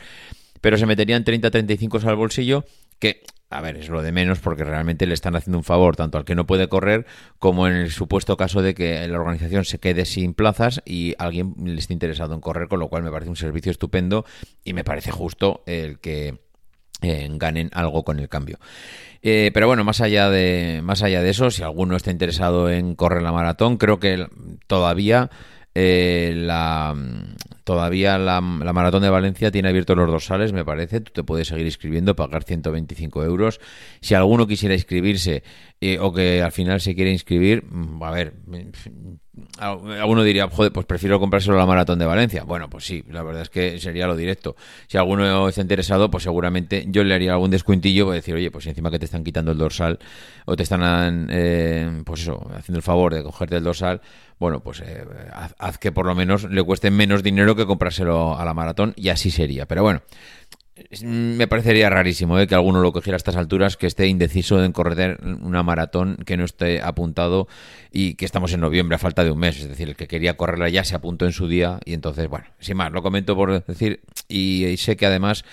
pero 0.61 0.77
se 0.79 0.87
meterían 0.87 1.25
30-35 1.25 2.05
al 2.05 2.17
bolsillo 2.17 2.65
que 2.99 3.23
a 3.49 3.61
ver, 3.61 3.77
es 3.77 3.89
lo 3.89 4.03
de 4.03 4.11
menos 4.11 4.41
porque 4.41 4.65
realmente 4.65 5.07
le 5.07 5.15
están 5.15 5.37
haciendo 5.37 5.59
un 5.59 5.65
favor 5.65 5.95
tanto 5.95 6.19
al 6.19 6.25
que 6.25 6.35
no 6.35 6.47
puede 6.47 6.69
correr 6.69 7.07
como 7.39 7.69
en 7.69 7.75
el 7.75 7.93
supuesto 7.93 8.37
caso 8.37 8.61
de 8.61 8.75
que 8.75 9.07
la 9.07 9.21
organización 9.21 9.65
se 9.65 9.79
quede 9.79 10.05
sin 10.05 10.35
plazas 10.35 10.83
y 10.85 11.15
alguien 11.19 11.55
le 11.63 11.79
esté 11.79 11.93
interesado 11.93 12.35
en 12.35 12.41
correr, 12.41 12.67
con 12.67 12.81
lo 12.81 12.89
cual 12.89 13.05
me 13.05 13.11
parece 13.11 13.31
un 13.31 13.37
servicio 13.37 13.71
estupendo 13.71 14.25
y 14.65 14.73
me 14.73 14.83
parece 14.83 15.13
justo 15.13 15.63
el 15.67 16.01
que 16.01 16.41
eh, 17.03 17.29
ganen 17.33 17.71
algo 17.73 18.05
con 18.05 18.19
el 18.19 18.29
cambio. 18.29 18.59
Eh, 19.23 19.51
pero 19.53 19.67
bueno, 19.67 19.85
más 19.85 20.01
allá 20.01 20.31
de 20.31 20.81
más 20.83 21.03
allá 21.03 21.23
de 21.23 21.31
eso, 21.31 21.51
si 21.51 21.63
alguno 21.63 21.97
está 21.97 22.11
interesado 22.11 22.71
en 22.71 22.95
correr 22.95 23.23
la 23.23 23.33
maratón, 23.33 23.77
creo 23.77 23.99
que 23.99 24.27
todavía 24.67 25.31
eh, 25.75 26.33
la 26.35 26.95
todavía 27.65 28.19
la, 28.19 28.41
la, 28.41 28.73
maratón 28.73 29.03
de 29.03 29.11
Valencia 29.11 29.51
tiene 29.51 29.69
abiertos 29.69 29.97
los 29.97 30.09
dorsales, 30.09 30.53
me 30.53 30.65
parece. 30.65 31.01
Tú 31.01 31.13
te 31.13 31.25
puedes 31.25 31.49
seguir 31.49 31.67
inscribiendo, 31.67 32.15
pagar 32.15 32.45
125 32.45 33.25
euros. 33.25 33.61
Si 34.01 34.15
alguno 34.15 34.47
quisiera 34.47 34.75
inscribirse 34.75 35.43
o 36.01 36.13
que 36.13 36.43
al 36.43 36.53
final 36.53 36.81
se 36.81 36.95
quiere 36.95 37.13
inscribir, 37.13 37.65
mm, 37.65 38.03
a 38.03 38.11
ver, 38.11 38.35
alguno 39.59 40.23
diría, 40.23 40.49
joder, 40.49 40.73
pues 40.73 40.87
prefiero 40.87 41.21
comprárselo 41.21 41.57
a 41.57 41.61
la 41.61 41.67
maratón 41.67 41.99
de 41.99 42.07
Valencia. 42.07 42.45
Bueno, 42.45 42.71
pues 42.71 42.85
sí, 42.85 43.05
la 43.11 43.23
verdad 43.23 43.43
es 43.43 43.51
que 43.51 43.79
sería 43.79 44.07
lo 44.07 44.17
directo. 44.17 44.57
Si 44.87 44.97
alguno 44.97 45.49
está 45.49 45.61
interesado, 45.61 46.11
pues 46.11 46.25
seguramente 46.25 46.87
yo 46.89 47.05
le 47.05 47.15
haría 47.15 47.33
algún 47.33 47.51
descuentillo, 47.51 48.07
para 48.07 48.17
decir, 48.17 48.35
oye, 48.35 48.51
pues 48.51 48.67
encima 48.67 48.91
que 48.91 48.99
te 48.99 49.05
están 49.05 49.25
quitando 49.25 49.53
el 49.53 49.59
dorsal 49.59 49.99
o 50.47 50.57
te 50.57 50.63
están, 50.63 51.29
eh, 51.31 52.03
pues 52.05 52.23
eso, 52.23 52.51
haciendo 52.55 52.79
el 52.79 52.83
favor 52.83 53.15
de 53.15 53.23
cogerte 53.23 53.57
el 53.57 53.65
dorsal, 53.65 54.01
bueno, 54.39 54.61
pues 54.61 54.81
eh, 54.81 55.05
haz 55.59 55.79
que 55.79 55.93
por 55.93 56.07
lo 56.07 56.15
menos 56.15 56.45
le 56.45 56.63
cueste 56.63 56.91
menos 56.91 57.23
dinero 57.23 57.57
que 57.57 57.67
comprárselo 57.67 58.39
a 58.39 58.45
la 58.45 58.55
maratón 58.55 58.93
y 58.97 59.09
así 59.09 59.31
sería. 59.31 59.67
Pero 59.67 59.83
bueno, 59.83 60.03
me 61.03 61.49
parecería 61.49 61.89
rarísimo 61.89 62.39
¿eh? 62.39 62.47
que 62.47 62.55
alguno 62.55 62.81
lo 62.81 62.93
cogiera 62.93 63.17
a 63.17 63.19
estas 63.19 63.37
alturas, 63.37 63.77
que 63.77 63.87
esté 63.87 64.09
indeciso 64.09 64.63
en 64.63 64.73
correr 64.73 65.19
una 65.23 65.63
maratón 65.63 66.19
que 66.27 66.37
no 66.37 66.45
esté 66.45 66.83
apuntado 66.83 67.49
y 67.91 68.15
que 68.15 68.27
estamos 68.27 68.53
en 68.53 68.61
noviembre 68.61 68.97
a 68.97 68.99
falta 68.99 69.25
de 69.25 69.31
un 69.31 69.39
mes. 69.39 69.59
Es 69.59 69.69
decir, 69.69 69.89
el 69.89 69.97
que 69.97 70.07
quería 70.07 70.37
correrla 70.37 70.69
ya 70.69 70.85
se 70.85 70.95
apuntó 70.95 71.25
en 71.25 71.33
su 71.33 71.49
día 71.49 71.81
y 71.85 71.95
entonces, 71.95 72.29
bueno, 72.29 72.47
sin 72.59 72.77
más, 72.77 72.93
lo 72.93 73.03
comento 73.03 73.35
por 73.35 73.65
decir 73.65 74.01
y, 74.29 74.77
sé 74.77 74.97
que 74.97 75.07
además 75.07 75.45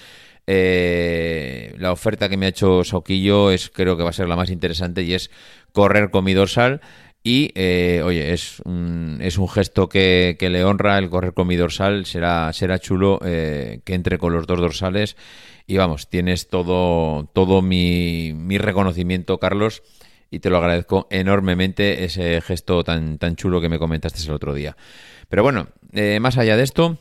eh, 0.45 1.73
la 1.77 1.93
oferta 1.93 2.27
que 2.27 2.35
me 2.35 2.47
ha 2.47 2.49
hecho 2.49 2.83
Sauquillo 2.83 3.51
es 3.51 3.69
creo 3.69 3.95
que 3.95 4.03
va 4.03 4.09
a 4.09 4.13
ser 4.13 4.27
la 4.27 4.35
más 4.35 4.49
interesante 4.49 5.03
y 5.03 5.13
es 5.13 5.31
correr 5.71 6.11
con 6.11 6.25
mi 6.25 6.33
dorsal 6.33 6.81
Y, 7.25 7.51
eh, 7.55 8.01
oye, 8.03 8.33
es 8.33 8.59
un, 8.65 9.19
es 9.21 9.37
un 9.37 9.47
gesto 9.47 9.87
que, 9.87 10.35
que, 10.37 10.49
le 10.49 10.65
honra 10.65 10.97
el 10.97 11.09
correr 11.09 11.33
con 11.33 11.47
mi 11.47 11.55
dorsal. 11.55 12.05
Será, 12.05 12.51
será 12.51 12.79
chulo 12.79 13.19
eh, 13.23 13.79
que 13.85 13.93
entre 13.93 14.17
con 14.17 14.33
los 14.33 14.45
dos 14.45 14.59
dorsales. 14.59 15.15
Y 15.65 15.77
vamos, 15.77 16.09
tienes 16.09 16.49
todo, 16.49 17.29
todo 17.31 17.61
mi, 17.61 18.33
mi 18.35 18.57
reconocimiento, 18.57 19.39
Carlos. 19.39 19.83
Y 20.29 20.39
te 20.39 20.49
lo 20.49 20.57
agradezco 20.57 21.07
enormemente 21.11 22.03
ese 22.03 22.41
gesto 22.41 22.83
tan, 22.83 23.17
tan 23.19 23.37
chulo 23.37 23.61
que 23.61 23.69
me 23.69 23.79
comentaste 23.79 24.21
el 24.23 24.31
otro 24.31 24.53
día. 24.53 24.75
Pero 25.29 25.43
bueno, 25.43 25.67
eh, 25.93 26.19
más 26.19 26.37
allá 26.37 26.57
de 26.57 26.63
esto, 26.63 26.97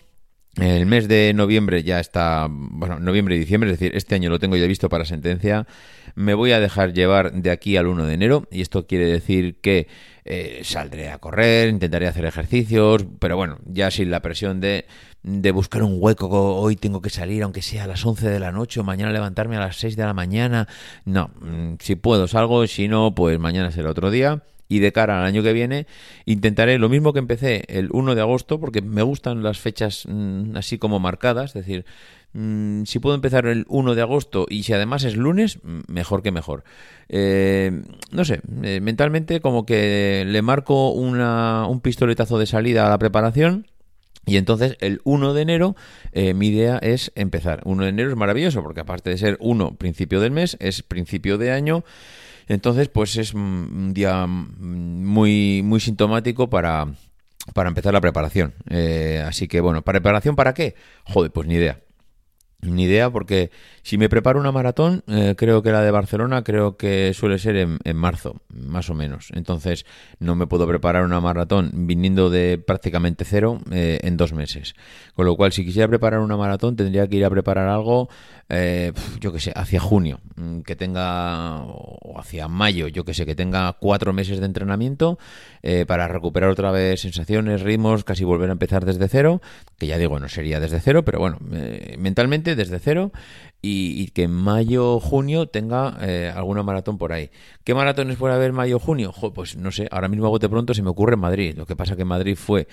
el 0.60 0.84
mes 0.84 1.08
de 1.08 1.32
noviembre 1.34 1.82
ya 1.82 1.98
está, 1.98 2.46
bueno, 2.50 3.00
noviembre 3.00 3.36
y 3.36 3.38
diciembre, 3.38 3.70
es 3.70 3.78
decir, 3.78 3.96
este 3.96 4.14
año 4.14 4.28
lo 4.28 4.38
tengo 4.38 4.56
ya 4.56 4.66
visto 4.66 4.90
para 4.90 5.06
sentencia. 5.06 5.66
Me 6.14 6.34
voy 6.34 6.52
a 6.52 6.60
dejar 6.60 6.92
llevar 6.92 7.32
de 7.32 7.50
aquí 7.50 7.78
al 7.78 7.86
1 7.86 8.04
de 8.04 8.14
enero 8.14 8.46
y 8.50 8.60
esto 8.60 8.86
quiere 8.86 9.06
decir 9.06 9.60
que 9.62 9.88
eh, 10.26 10.60
saldré 10.62 11.08
a 11.08 11.18
correr, 11.18 11.70
intentaré 11.70 12.06
hacer 12.06 12.26
ejercicios, 12.26 13.06
pero 13.18 13.36
bueno, 13.36 13.60
ya 13.64 13.90
sin 13.90 14.10
la 14.10 14.20
presión 14.20 14.60
de, 14.60 14.84
de 15.22 15.50
buscar 15.52 15.82
un 15.82 15.96
hueco, 15.98 16.28
hoy 16.28 16.76
tengo 16.76 17.00
que 17.00 17.08
salir 17.08 17.42
aunque 17.42 17.62
sea 17.62 17.84
a 17.84 17.86
las 17.86 18.04
11 18.04 18.28
de 18.28 18.38
la 18.38 18.52
noche 18.52 18.80
o 18.80 18.84
mañana 18.84 19.10
levantarme 19.10 19.56
a 19.56 19.60
las 19.60 19.76
6 19.78 19.96
de 19.96 20.04
la 20.04 20.12
mañana. 20.12 20.68
No, 21.06 21.30
mm, 21.40 21.76
si 21.80 21.96
puedo 21.96 22.28
salgo, 22.28 22.66
si 22.66 22.88
no, 22.88 23.14
pues 23.14 23.38
mañana 23.38 23.70
será 23.70 23.90
otro 23.90 24.10
día 24.10 24.42
y 24.72 24.78
de 24.78 24.90
cara 24.90 25.20
al 25.20 25.26
año 25.26 25.42
que 25.42 25.52
viene 25.52 25.86
intentaré 26.24 26.78
lo 26.78 26.88
mismo 26.88 27.12
que 27.12 27.18
empecé 27.18 27.64
el 27.68 27.90
1 27.92 28.14
de 28.14 28.22
agosto, 28.22 28.58
porque 28.58 28.80
me 28.80 29.02
gustan 29.02 29.42
las 29.42 29.58
fechas 29.58 30.04
mm, 30.08 30.56
así 30.56 30.78
como 30.78 30.98
marcadas, 30.98 31.50
es 31.50 31.66
decir, 31.66 31.84
mm, 32.32 32.84
si 32.84 32.98
puedo 32.98 33.14
empezar 33.14 33.44
el 33.46 33.66
1 33.68 33.94
de 33.94 34.00
agosto 34.00 34.46
y 34.48 34.62
si 34.62 34.72
además 34.72 35.04
es 35.04 35.14
lunes, 35.14 35.58
mm, 35.62 35.80
mejor 35.88 36.22
que 36.22 36.30
mejor. 36.30 36.64
Eh, 37.10 37.82
no 38.10 38.24
sé, 38.24 38.40
eh, 38.62 38.80
mentalmente 38.80 39.40
como 39.40 39.66
que 39.66 40.24
le 40.26 40.40
marco 40.40 40.90
una, 40.92 41.66
un 41.66 41.80
pistoletazo 41.80 42.38
de 42.38 42.46
salida 42.46 42.86
a 42.86 42.90
la 42.90 42.98
preparación. 42.98 43.66
Y 44.24 44.36
entonces 44.36 44.76
el 44.80 45.00
1 45.04 45.34
de 45.34 45.42
enero 45.42 45.76
eh, 46.12 46.32
mi 46.32 46.46
idea 46.48 46.78
es 46.78 47.12
empezar. 47.16 47.60
1 47.64 47.82
de 47.82 47.88
enero 47.90 48.08
es 48.10 48.16
maravilloso 48.16 48.62
porque 48.62 48.80
aparte 48.80 49.10
de 49.10 49.18
ser 49.18 49.36
1 49.40 49.74
principio 49.74 50.20
del 50.20 50.30
mes, 50.30 50.56
es 50.60 50.82
principio 50.82 51.36
de 51.38 51.50
año. 51.50 51.84
Entonces, 52.48 52.88
pues 52.88 53.16
es 53.16 53.34
un 53.34 53.92
día 53.94 54.26
muy, 54.26 55.62
muy 55.62 55.80
sintomático 55.80 56.48
para, 56.50 56.86
para 57.54 57.68
empezar 57.68 57.92
la 57.92 58.00
preparación. 58.00 58.54
Eh, 58.68 59.22
así 59.26 59.48
que, 59.48 59.60
bueno, 59.60 59.82
¿preparación 59.82 60.36
para 60.36 60.54
qué? 60.54 60.74
Joder, 61.04 61.30
pues 61.30 61.46
ni 61.48 61.54
idea. 61.54 61.80
Ni 62.64 62.84
idea, 62.84 63.10
porque 63.10 63.50
si 63.82 63.98
me 63.98 64.08
preparo 64.08 64.38
una 64.38 64.52
maratón, 64.52 65.02
eh, 65.08 65.34
creo 65.36 65.64
que 65.64 65.72
la 65.72 65.82
de 65.82 65.90
Barcelona 65.90 66.44
creo 66.44 66.76
que 66.76 67.12
suele 67.12 67.40
ser 67.40 67.56
en, 67.56 67.78
en, 67.82 67.96
marzo, 67.96 68.40
más 68.54 68.88
o 68.88 68.94
menos. 68.94 69.32
Entonces, 69.34 69.84
no 70.20 70.36
me 70.36 70.46
puedo 70.46 70.64
preparar 70.68 71.02
una 71.02 71.20
maratón 71.20 71.72
viniendo 71.74 72.30
de 72.30 72.58
prácticamente 72.64 73.24
cero 73.24 73.60
eh, 73.72 73.98
en 74.04 74.16
dos 74.16 74.32
meses. 74.32 74.74
Con 75.14 75.26
lo 75.26 75.34
cual, 75.34 75.50
si 75.50 75.64
quisiera 75.64 75.88
preparar 75.88 76.20
una 76.20 76.36
maratón, 76.36 76.76
tendría 76.76 77.08
que 77.08 77.16
ir 77.16 77.24
a 77.24 77.30
preparar 77.30 77.68
algo 77.68 78.08
eh, 78.54 78.92
yo 79.18 79.32
que 79.32 79.40
sé, 79.40 79.50
hacia 79.56 79.80
junio, 79.80 80.20
mm, 80.36 80.60
que 80.60 80.76
tenga, 80.76 81.62
o 81.64 82.18
hacia 82.20 82.48
mayo, 82.48 82.86
yo 82.86 83.02
que 83.02 83.14
sé, 83.14 83.24
que 83.24 83.34
tenga 83.34 83.72
cuatro 83.80 84.12
meses 84.12 84.40
de 84.40 84.46
entrenamiento 84.46 85.18
eh, 85.62 85.86
para 85.86 86.06
recuperar 86.06 86.50
otra 86.50 86.70
vez 86.70 87.00
sensaciones, 87.00 87.62
ritmos, 87.62 88.04
casi 88.04 88.24
volver 88.24 88.50
a 88.50 88.52
empezar 88.52 88.84
desde 88.84 89.08
cero, 89.08 89.40
que 89.78 89.86
ya 89.86 89.96
digo, 89.96 90.20
no 90.20 90.28
sería 90.28 90.60
desde 90.60 90.80
cero, 90.80 91.02
pero 91.02 91.18
bueno, 91.18 91.38
eh, 91.50 91.96
desde 92.56 92.78
cero, 92.78 93.12
y, 93.60 94.08
que 94.08 94.24
en 94.24 94.32
mayo, 94.32 94.98
junio 94.98 95.46
tenga 95.46 95.88
alguna 96.34 96.62
maratón 96.62 96.98
por 96.98 97.12
ahí. 97.12 97.30
¿Qué 97.64 97.74
maratones 97.74 98.16
puede 98.16 98.34
haber 98.34 98.52
mayo, 98.52 98.78
junio? 98.78 99.12
pues 99.34 99.56
no 99.56 99.70
sé, 99.70 99.88
ahora 99.90 100.08
mismo 100.08 100.28
bote 100.30 100.48
pronto 100.48 100.74
se 100.74 100.82
me 100.82 100.90
ocurre 100.90 101.14
en 101.14 101.20
Madrid, 101.20 101.54
lo 101.56 101.66
que 101.66 101.76
pasa 101.76 101.94
que 101.94 102.04
Madrid 102.04 102.36
fue 102.36 102.66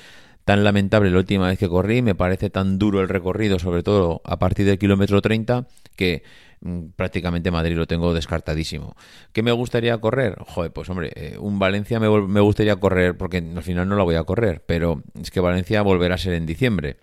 tan 0.49 0.63
lamentable 0.63 1.11
la 1.11 1.19
última 1.19 1.47
vez 1.47 1.59
que 1.59 1.69
corrí, 1.69 2.01
me 2.01 2.15
parece 2.15 2.49
tan 2.49 2.79
duro 2.79 3.01
el 3.01 3.07
recorrido, 3.07 3.59
sobre 3.59 3.83
todo 3.83 4.19
a 4.23 4.39
partir 4.39 4.65
del 4.65 4.79
kilómetro 4.79 5.21
30, 5.21 5.67
que 5.95 6.23
mm, 6.61 6.85
prácticamente 6.95 7.51
Madrid 7.51 7.75
lo 7.75 7.85
tengo 7.85 8.15
descartadísimo. 8.15 8.95
¿Qué 9.31 9.43
me 9.43 9.51
gustaría 9.51 9.95
correr? 9.99 10.39
Joder, 10.39 10.73
pues 10.73 10.89
hombre, 10.89 11.11
eh, 11.15 11.37
un 11.39 11.59
Valencia 11.59 11.99
me, 11.99 12.09
me 12.27 12.39
gustaría 12.39 12.75
correr, 12.77 13.15
porque 13.15 13.37
al 13.37 13.61
final 13.61 13.87
no 13.87 13.95
la 13.95 14.03
voy 14.03 14.15
a 14.15 14.23
correr, 14.23 14.63
pero 14.65 15.03
es 15.21 15.29
que 15.29 15.39
Valencia 15.39 15.83
volverá 15.83 16.15
a 16.15 16.17
ser 16.17 16.33
en 16.33 16.47
diciembre. 16.47 16.97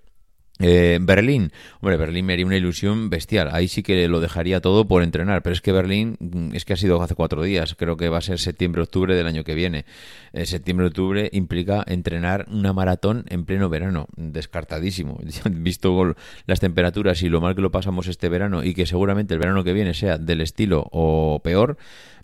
Eh, 0.59 0.99
Berlín, 1.03 1.53
hombre, 1.81 1.99
Berlín 1.99 2.25
me 2.25 2.33
haría 2.33 2.47
una 2.47 2.57
ilusión 2.57 3.11
bestial. 3.11 3.51
Ahí 3.53 3.69
sí 3.69 3.83
que 3.83 4.09
lo 4.09 4.21
dejaría 4.21 4.61
todo 4.61 4.87
por 4.87 5.03
entrenar, 5.03 5.43
pero 5.43 5.53
es 5.53 5.61
que 5.61 5.73
Berlín 5.73 6.17
mm, 6.19 6.55
es 6.55 6.65
que 6.65 6.73
ha 6.73 6.77
sido 6.77 7.03
hace 7.03 7.15
cuatro 7.15 7.43
días. 7.43 7.75
Creo 7.75 7.97
que 7.97 8.09
va 8.09 8.19
a 8.19 8.23
ser 8.23 8.39
septiembre-octubre 8.39 9.15
del 9.15 9.27
año 9.27 9.45
que 9.45 9.55
viene. 9.55 9.85
Eh, 10.33 10.47
septiembre-octubre 10.47 11.29
implica 11.33 11.85
entrenar 11.87 12.47
una 12.51 12.73
maratón 12.73 13.25
en 13.29 13.45
pleno 13.45 13.69
verano, 13.69 14.07
descartadísimo. 14.17 15.21
Visto 15.51 16.15
las 16.47 16.61
temperaturas 16.61 17.23
y 17.23 17.29
lo 17.29 17.41
mal 17.41 17.55
que 17.55 17.63
lo 17.63 17.71
pasamos 17.71 18.07
este 18.07 18.29
verano 18.31 18.65
y 18.65 18.73
que 18.73 18.87
seguramente 18.87 19.35
el 19.35 19.41
verano 19.41 19.63
que 19.63 19.75
viene 19.75 19.93
sea 19.93 20.17
del 20.17 20.41
estilo 20.41 20.89
o 20.91 21.41
peor. 21.45 21.77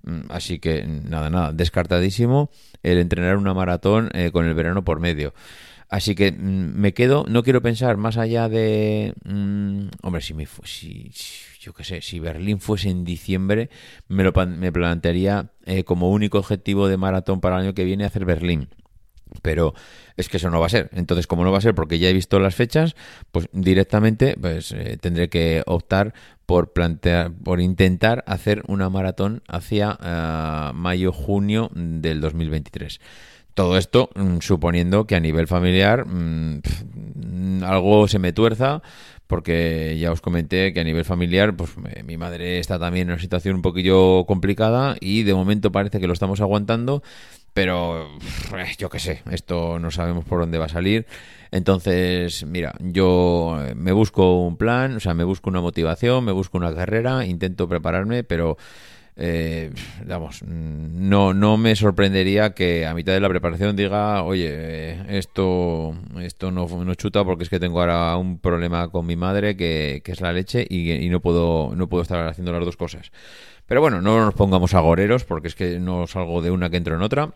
Mm, 0.05 0.31
así 0.31 0.59
que 0.59 0.87
nada, 0.87 1.29
nada, 1.29 1.53
descartadísimo 1.53 2.51
el 2.83 2.99
entrenar 2.99 3.37
una 3.37 3.55
maratón 3.55 4.11
eh, 4.15 4.31
con 4.33 4.47
el 4.47 4.55
verano 4.55 4.85
por 4.85 5.01
medio. 5.01 5.35
Así 5.93 6.15
que 6.15 6.33
mm, 6.33 6.73
me 6.75 6.95
quedo, 6.95 7.27
no 7.29 7.43
quiero 7.43 7.61
pensar 7.61 7.99
más 7.99 8.17
allá 8.17 8.49
de, 8.49 9.13
mm, 9.25 9.89
hombre, 10.03 10.23
si 10.23 10.33
me 10.33 10.47
si, 10.65 11.13
yo 11.61 11.75
qué 11.75 11.85
sé, 11.85 12.01
si 12.01 12.19
Berlín 12.19 12.61
fuese 12.61 12.89
en 12.89 13.05
diciembre, 13.05 13.69
me 14.09 14.25
lo 14.25 14.33
me 14.47 14.73
plantearía 14.73 15.51
eh, 15.67 15.85
como 15.85 16.11
único 16.11 16.39
objetivo 16.39 16.89
de 16.89 16.97
maratón 16.97 17.43
para 17.43 17.57
el 17.57 17.63
año 17.65 17.75
que 17.75 17.85
viene 17.85 18.07
hacer 18.07 18.25
Berlín. 18.25 18.69
Pero 19.43 19.75
es 20.17 20.29
que 20.29 20.39
eso 20.39 20.51
no 20.51 20.61
va 20.61 20.67
a 20.67 20.71
ser. 20.71 20.89
Entonces, 20.93 21.27
como 21.27 21.45
no 21.45 21.53
va 21.53 21.59
a 21.59 21.63
ser 21.63 21.75
porque 21.75 21.99
ya 21.99 22.09
he 22.09 22.13
visto 22.13 22.39
las 22.39 22.55
fechas, 22.55 22.97
pues 23.31 23.49
directamente 23.53 24.37
pues 24.41 24.73
eh, 24.73 24.97
tendré 25.01 25.29
que 25.29 25.63
optar 25.67 26.15
por 26.53 26.75
plantear, 26.75 27.33
por 27.33 27.63
intentar 27.63 28.25
hacer 28.27 28.63
una 28.67 28.91
maratón 28.91 29.43
hacia 29.49 29.93
uh, 29.93 30.75
mayo-junio 30.75 31.71
del 31.75 32.21
2023. 32.21 33.01
Todo 33.55 33.79
esto 33.79 34.11
mm, 34.15 34.41
suponiendo 34.41 35.07
que 35.07 35.15
a 35.15 35.21
nivel 35.21 35.47
familiar 35.47 36.05
mm, 36.07 37.63
algo 37.65 38.07
se 38.07 38.19
me 38.19 38.35
tuerza, 38.35 38.83
porque 39.27 39.97
ya 39.99 40.13
os 40.13 40.21
comenté 40.21 40.75
que 40.75 40.81
a 40.81 40.85
nivel 40.85 41.07
familiar, 41.07 41.57
pues 41.57 41.71
mi 42.05 42.19
madre 42.19 42.59
está 42.59 42.79
también 42.79 43.09
en 43.09 43.15
una 43.15 43.23
situación 43.23 43.57
un 43.57 43.63
poquillo 43.63 44.27
complicada 44.27 44.97
y 45.01 45.23
de 45.23 45.33
momento 45.33 45.73
parece 45.73 46.01
que 46.01 46.07
lo 46.07 46.13
estamos 46.13 46.43
aguantando, 46.43 47.03
pero 47.55 48.11
eh, 48.59 48.75
yo 48.77 48.91
qué 48.91 48.99
sé, 48.99 49.23
esto 49.31 49.79
no 49.79 49.91
sabemos 49.91 50.27
por 50.27 50.41
dónde 50.41 50.59
va 50.59 50.67
a 50.67 50.69
salir. 50.69 51.07
Entonces, 51.53 52.47
mira, 52.47 52.75
yo 52.81 53.59
eh, 53.61 53.75
me 53.75 53.93
busco 53.93 54.41
un 54.41 54.57
plan, 54.57 54.97
o 54.97 55.01
sea, 55.01 55.13
me 55.13 55.23
busco 55.23 55.51
una 55.51 55.61
motivación, 55.61 56.25
me 56.25 56.33
busco 56.33 56.57
una 56.57 56.75
carrera, 56.75 57.27
intento 57.27 57.69
prepararme, 57.69 58.25
pero 58.25 58.57
eh, 59.17 59.71
vamos, 60.07 60.43
no, 60.45 61.35
no 61.35 61.59
me 61.59 61.77
sorprendería 61.77 62.55
que 62.55 62.87
a 62.87 62.95
mitad 62.95 63.13
de 63.13 63.21
la 63.21 63.29
preparación 63.29 63.77
diga, 63.77 64.23
oye, 64.23 65.19
esto, 65.19 65.95
esto 66.21 66.51
no, 66.51 66.67
no 66.67 66.95
chuta 66.95 67.23
porque 67.23 67.45
es 67.45 67.51
que 67.51 67.61
tengo 67.61 67.81
ahora 67.81 68.17
un 68.17 68.39
problema 68.39 68.89
con 68.89 69.05
mi 69.05 69.17
madre 69.17 69.55
que, 69.55 70.01
que 70.03 70.13
es 70.13 70.23
la 70.23 70.33
leche 70.33 70.67
y, 70.67 70.91
y, 70.91 71.11
no 71.11 71.21
puedo, 71.21 71.75
no 71.77 71.87
puedo 71.87 72.03
estar 72.03 72.27
haciendo 72.27 72.53
las 72.53 72.65
dos 72.65 72.79
cosas. 72.79 73.13
Pero 73.67 73.83
bueno, 73.83 74.01
no 74.01 74.25
nos 74.25 74.35
pongamos 74.35 74.73
agoreros 74.73 75.25
porque 75.25 75.49
es 75.49 75.55
que 75.55 75.79
no 75.79 76.07
salgo 76.07 76.41
de 76.41 76.51
una 76.51 76.71
que 76.71 76.79
entro 76.79 76.97
en 76.97 77.03
otra. 77.03 77.35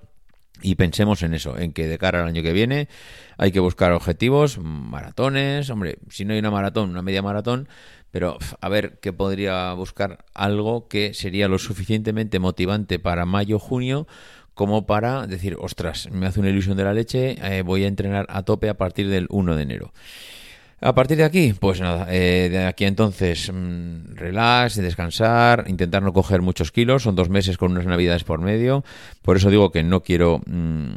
Y 0.62 0.76
pensemos 0.76 1.22
en 1.22 1.34
eso, 1.34 1.58
en 1.58 1.72
que 1.72 1.86
de 1.86 1.98
cara 1.98 2.22
al 2.22 2.28
año 2.28 2.42
que 2.42 2.52
viene 2.52 2.88
hay 3.36 3.52
que 3.52 3.60
buscar 3.60 3.92
objetivos, 3.92 4.58
maratones, 4.58 5.68
hombre, 5.70 5.98
si 6.08 6.24
no 6.24 6.32
hay 6.32 6.38
una 6.38 6.50
maratón, 6.50 6.90
una 6.90 7.02
media 7.02 7.22
maratón, 7.22 7.68
pero 8.10 8.38
a 8.60 8.68
ver 8.68 8.98
qué 9.00 9.12
podría 9.12 9.72
buscar 9.74 10.24
algo 10.32 10.88
que 10.88 11.12
sería 11.12 11.48
lo 11.48 11.58
suficientemente 11.58 12.38
motivante 12.38 12.98
para 12.98 13.26
mayo, 13.26 13.58
junio, 13.58 14.06
como 14.54 14.86
para 14.86 15.26
decir, 15.26 15.56
ostras, 15.60 16.08
me 16.10 16.24
hace 16.24 16.40
una 16.40 16.48
ilusión 16.48 16.78
de 16.78 16.84
la 16.84 16.94
leche, 16.94 17.36
eh, 17.42 17.60
voy 17.60 17.84
a 17.84 17.88
entrenar 17.88 18.24
a 18.30 18.42
tope 18.42 18.70
a 18.70 18.78
partir 18.78 19.10
del 19.10 19.26
1 19.28 19.54
de 19.54 19.62
enero. 19.62 19.92
A 20.78 20.94
partir 20.94 21.16
de 21.16 21.24
aquí, 21.24 21.54
pues 21.58 21.80
nada, 21.80 22.06
eh, 22.10 22.50
de 22.50 22.66
aquí 22.66 22.84
entonces 22.84 23.50
mmm, 23.50 24.14
relax, 24.14 24.76
descansar, 24.76 25.64
intentar 25.68 26.02
no 26.02 26.12
coger 26.12 26.42
muchos 26.42 26.70
kilos, 26.70 27.04
son 27.04 27.16
dos 27.16 27.30
meses 27.30 27.56
con 27.56 27.72
unas 27.72 27.86
navidades 27.86 28.24
por 28.24 28.40
medio, 28.42 28.84
por 29.22 29.38
eso 29.38 29.48
digo 29.48 29.72
que 29.72 29.82
no 29.82 30.02
quiero, 30.02 30.42
mmm, 30.44 30.96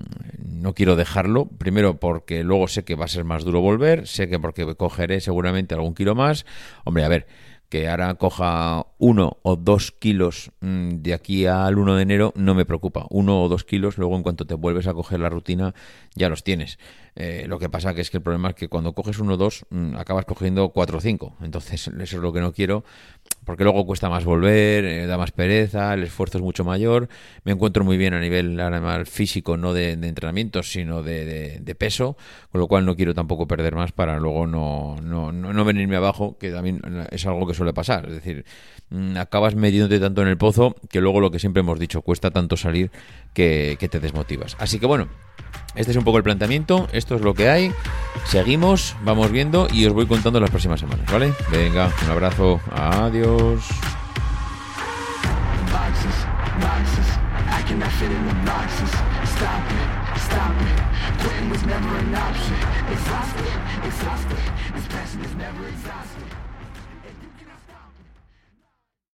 no 0.61 0.73
quiero 0.73 0.97
dejarlo, 0.97 1.45
primero 1.45 1.97
porque 1.97 2.43
luego 2.43 2.67
sé 2.67 2.83
que 2.83 2.95
va 2.95 3.05
a 3.05 3.07
ser 3.07 3.23
más 3.23 3.45
duro 3.45 3.61
volver, 3.61 4.05
sé 4.05 4.27
que 4.27 4.37
porque 4.37 4.65
cogeré 4.75 5.21
seguramente 5.21 5.75
algún 5.75 5.95
kilo 5.95 6.13
más, 6.13 6.45
hombre, 6.83 7.05
a 7.05 7.07
ver, 7.07 7.27
que 7.69 7.87
ahora 7.87 8.15
coja 8.15 8.85
uno 8.99 9.37
o 9.41 9.55
dos 9.55 9.91
kilos 9.91 10.51
mm, 10.59 11.01
de 11.01 11.13
aquí 11.13 11.45
al 11.45 11.77
1 11.77 11.95
de 11.95 12.01
enero 12.03 12.33
no 12.35 12.53
me 12.53 12.65
preocupa. 12.65 13.07
Uno 13.09 13.41
o 13.41 13.49
dos 13.49 13.63
kilos, 13.63 13.97
luego 13.97 14.15
en 14.15 14.23
cuanto 14.23 14.45
te 14.45 14.53
vuelves 14.53 14.87
a 14.87 14.93
coger 14.93 15.21
la 15.21 15.29
rutina, 15.29 15.73
ya 16.15 16.29
los 16.29 16.43
tienes. 16.43 16.77
Eh, 17.15 17.45
lo 17.47 17.59
que 17.59 17.69
pasa 17.69 17.93
que 17.93 18.01
es 18.01 18.09
que 18.09 18.17
el 18.17 18.23
problema 18.23 18.49
es 18.49 18.55
que 18.55 18.67
cuando 18.67 18.93
coges 18.93 19.19
uno 19.19 19.33
o 19.33 19.37
dos, 19.37 19.65
mm, 19.69 19.95
acabas 19.95 20.25
cogiendo 20.25 20.69
cuatro 20.69 20.99
o 20.99 21.01
cinco. 21.01 21.35
Entonces, 21.41 21.87
eso 21.99 22.01
es 22.01 22.13
lo 22.13 22.31
que 22.31 22.39
no 22.39 22.53
quiero, 22.53 22.83
porque 23.45 23.63
luego 23.63 23.85
cuesta 23.85 24.09
más 24.09 24.25
volver, 24.25 24.85
eh, 24.85 25.07
da 25.07 25.17
más 25.17 25.31
pereza, 25.31 25.93
el 25.93 26.03
esfuerzo 26.03 26.37
es 26.37 26.43
mucho 26.43 26.63
mayor. 26.63 27.09
Me 27.43 27.51
encuentro 27.51 27.83
muy 27.83 27.97
bien 27.97 28.13
a 28.13 28.19
nivel 28.19 28.59
físico, 29.05 29.57
no 29.57 29.73
de, 29.73 29.93
entrenamiento, 29.93 30.63
sino 30.63 31.03
de, 31.03 31.75
peso, 31.77 32.17
con 32.51 32.61
lo 32.61 32.67
cual 32.67 32.85
no 32.85 32.95
quiero 32.95 33.13
tampoco 33.13 33.47
perder 33.47 33.75
más 33.75 33.91
para 33.91 34.19
luego 34.19 34.47
no, 34.47 34.97
no, 35.01 35.31
no, 35.31 35.65
venirme 35.65 35.95
abajo, 35.95 36.37
que 36.37 36.51
también 36.51 36.81
es 37.11 37.25
algo 37.25 37.47
que 37.47 37.53
suele 37.53 37.73
pasar. 37.73 38.05
Es 38.07 38.13
decir, 38.13 38.45
acabas 39.17 39.55
metiéndote 39.55 39.99
tanto 39.99 40.21
en 40.21 40.27
el 40.27 40.37
pozo 40.37 40.75
que 40.89 41.01
luego 41.01 41.21
lo 41.21 41.31
que 41.31 41.39
siempre 41.39 41.61
hemos 41.61 41.79
dicho, 41.79 42.01
cuesta 42.01 42.31
tanto 42.31 42.57
salir 42.57 42.91
que, 43.33 43.77
te 43.89 43.99
desmotivas. 43.99 44.55
Así 44.59 44.79
que 44.79 44.85
bueno, 44.85 45.07
este 45.75 45.91
es 45.91 45.97
un 45.97 46.03
poco 46.03 46.17
el 46.17 46.23
planteamiento, 46.23 46.87
esto 46.91 47.15
es 47.15 47.21
lo 47.21 47.33
que 47.33 47.49
hay. 47.49 47.71
Seguimos, 48.25 48.95
vamos 49.03 49.31
viendo 49.31 49.67
y 49.71 49.85
os 49.85 49.93
voy 49.93 50.07
contando 50.07 50.39
las 50.39 50.49
próximas 50.49 50.79
semanas, 50.79 51.05
¿vale? 51.11 51.33
Venga, 51.51 51.91
un 52.05 52.11
abrazo, 52.11 52.59
adiós. 52.71 53.63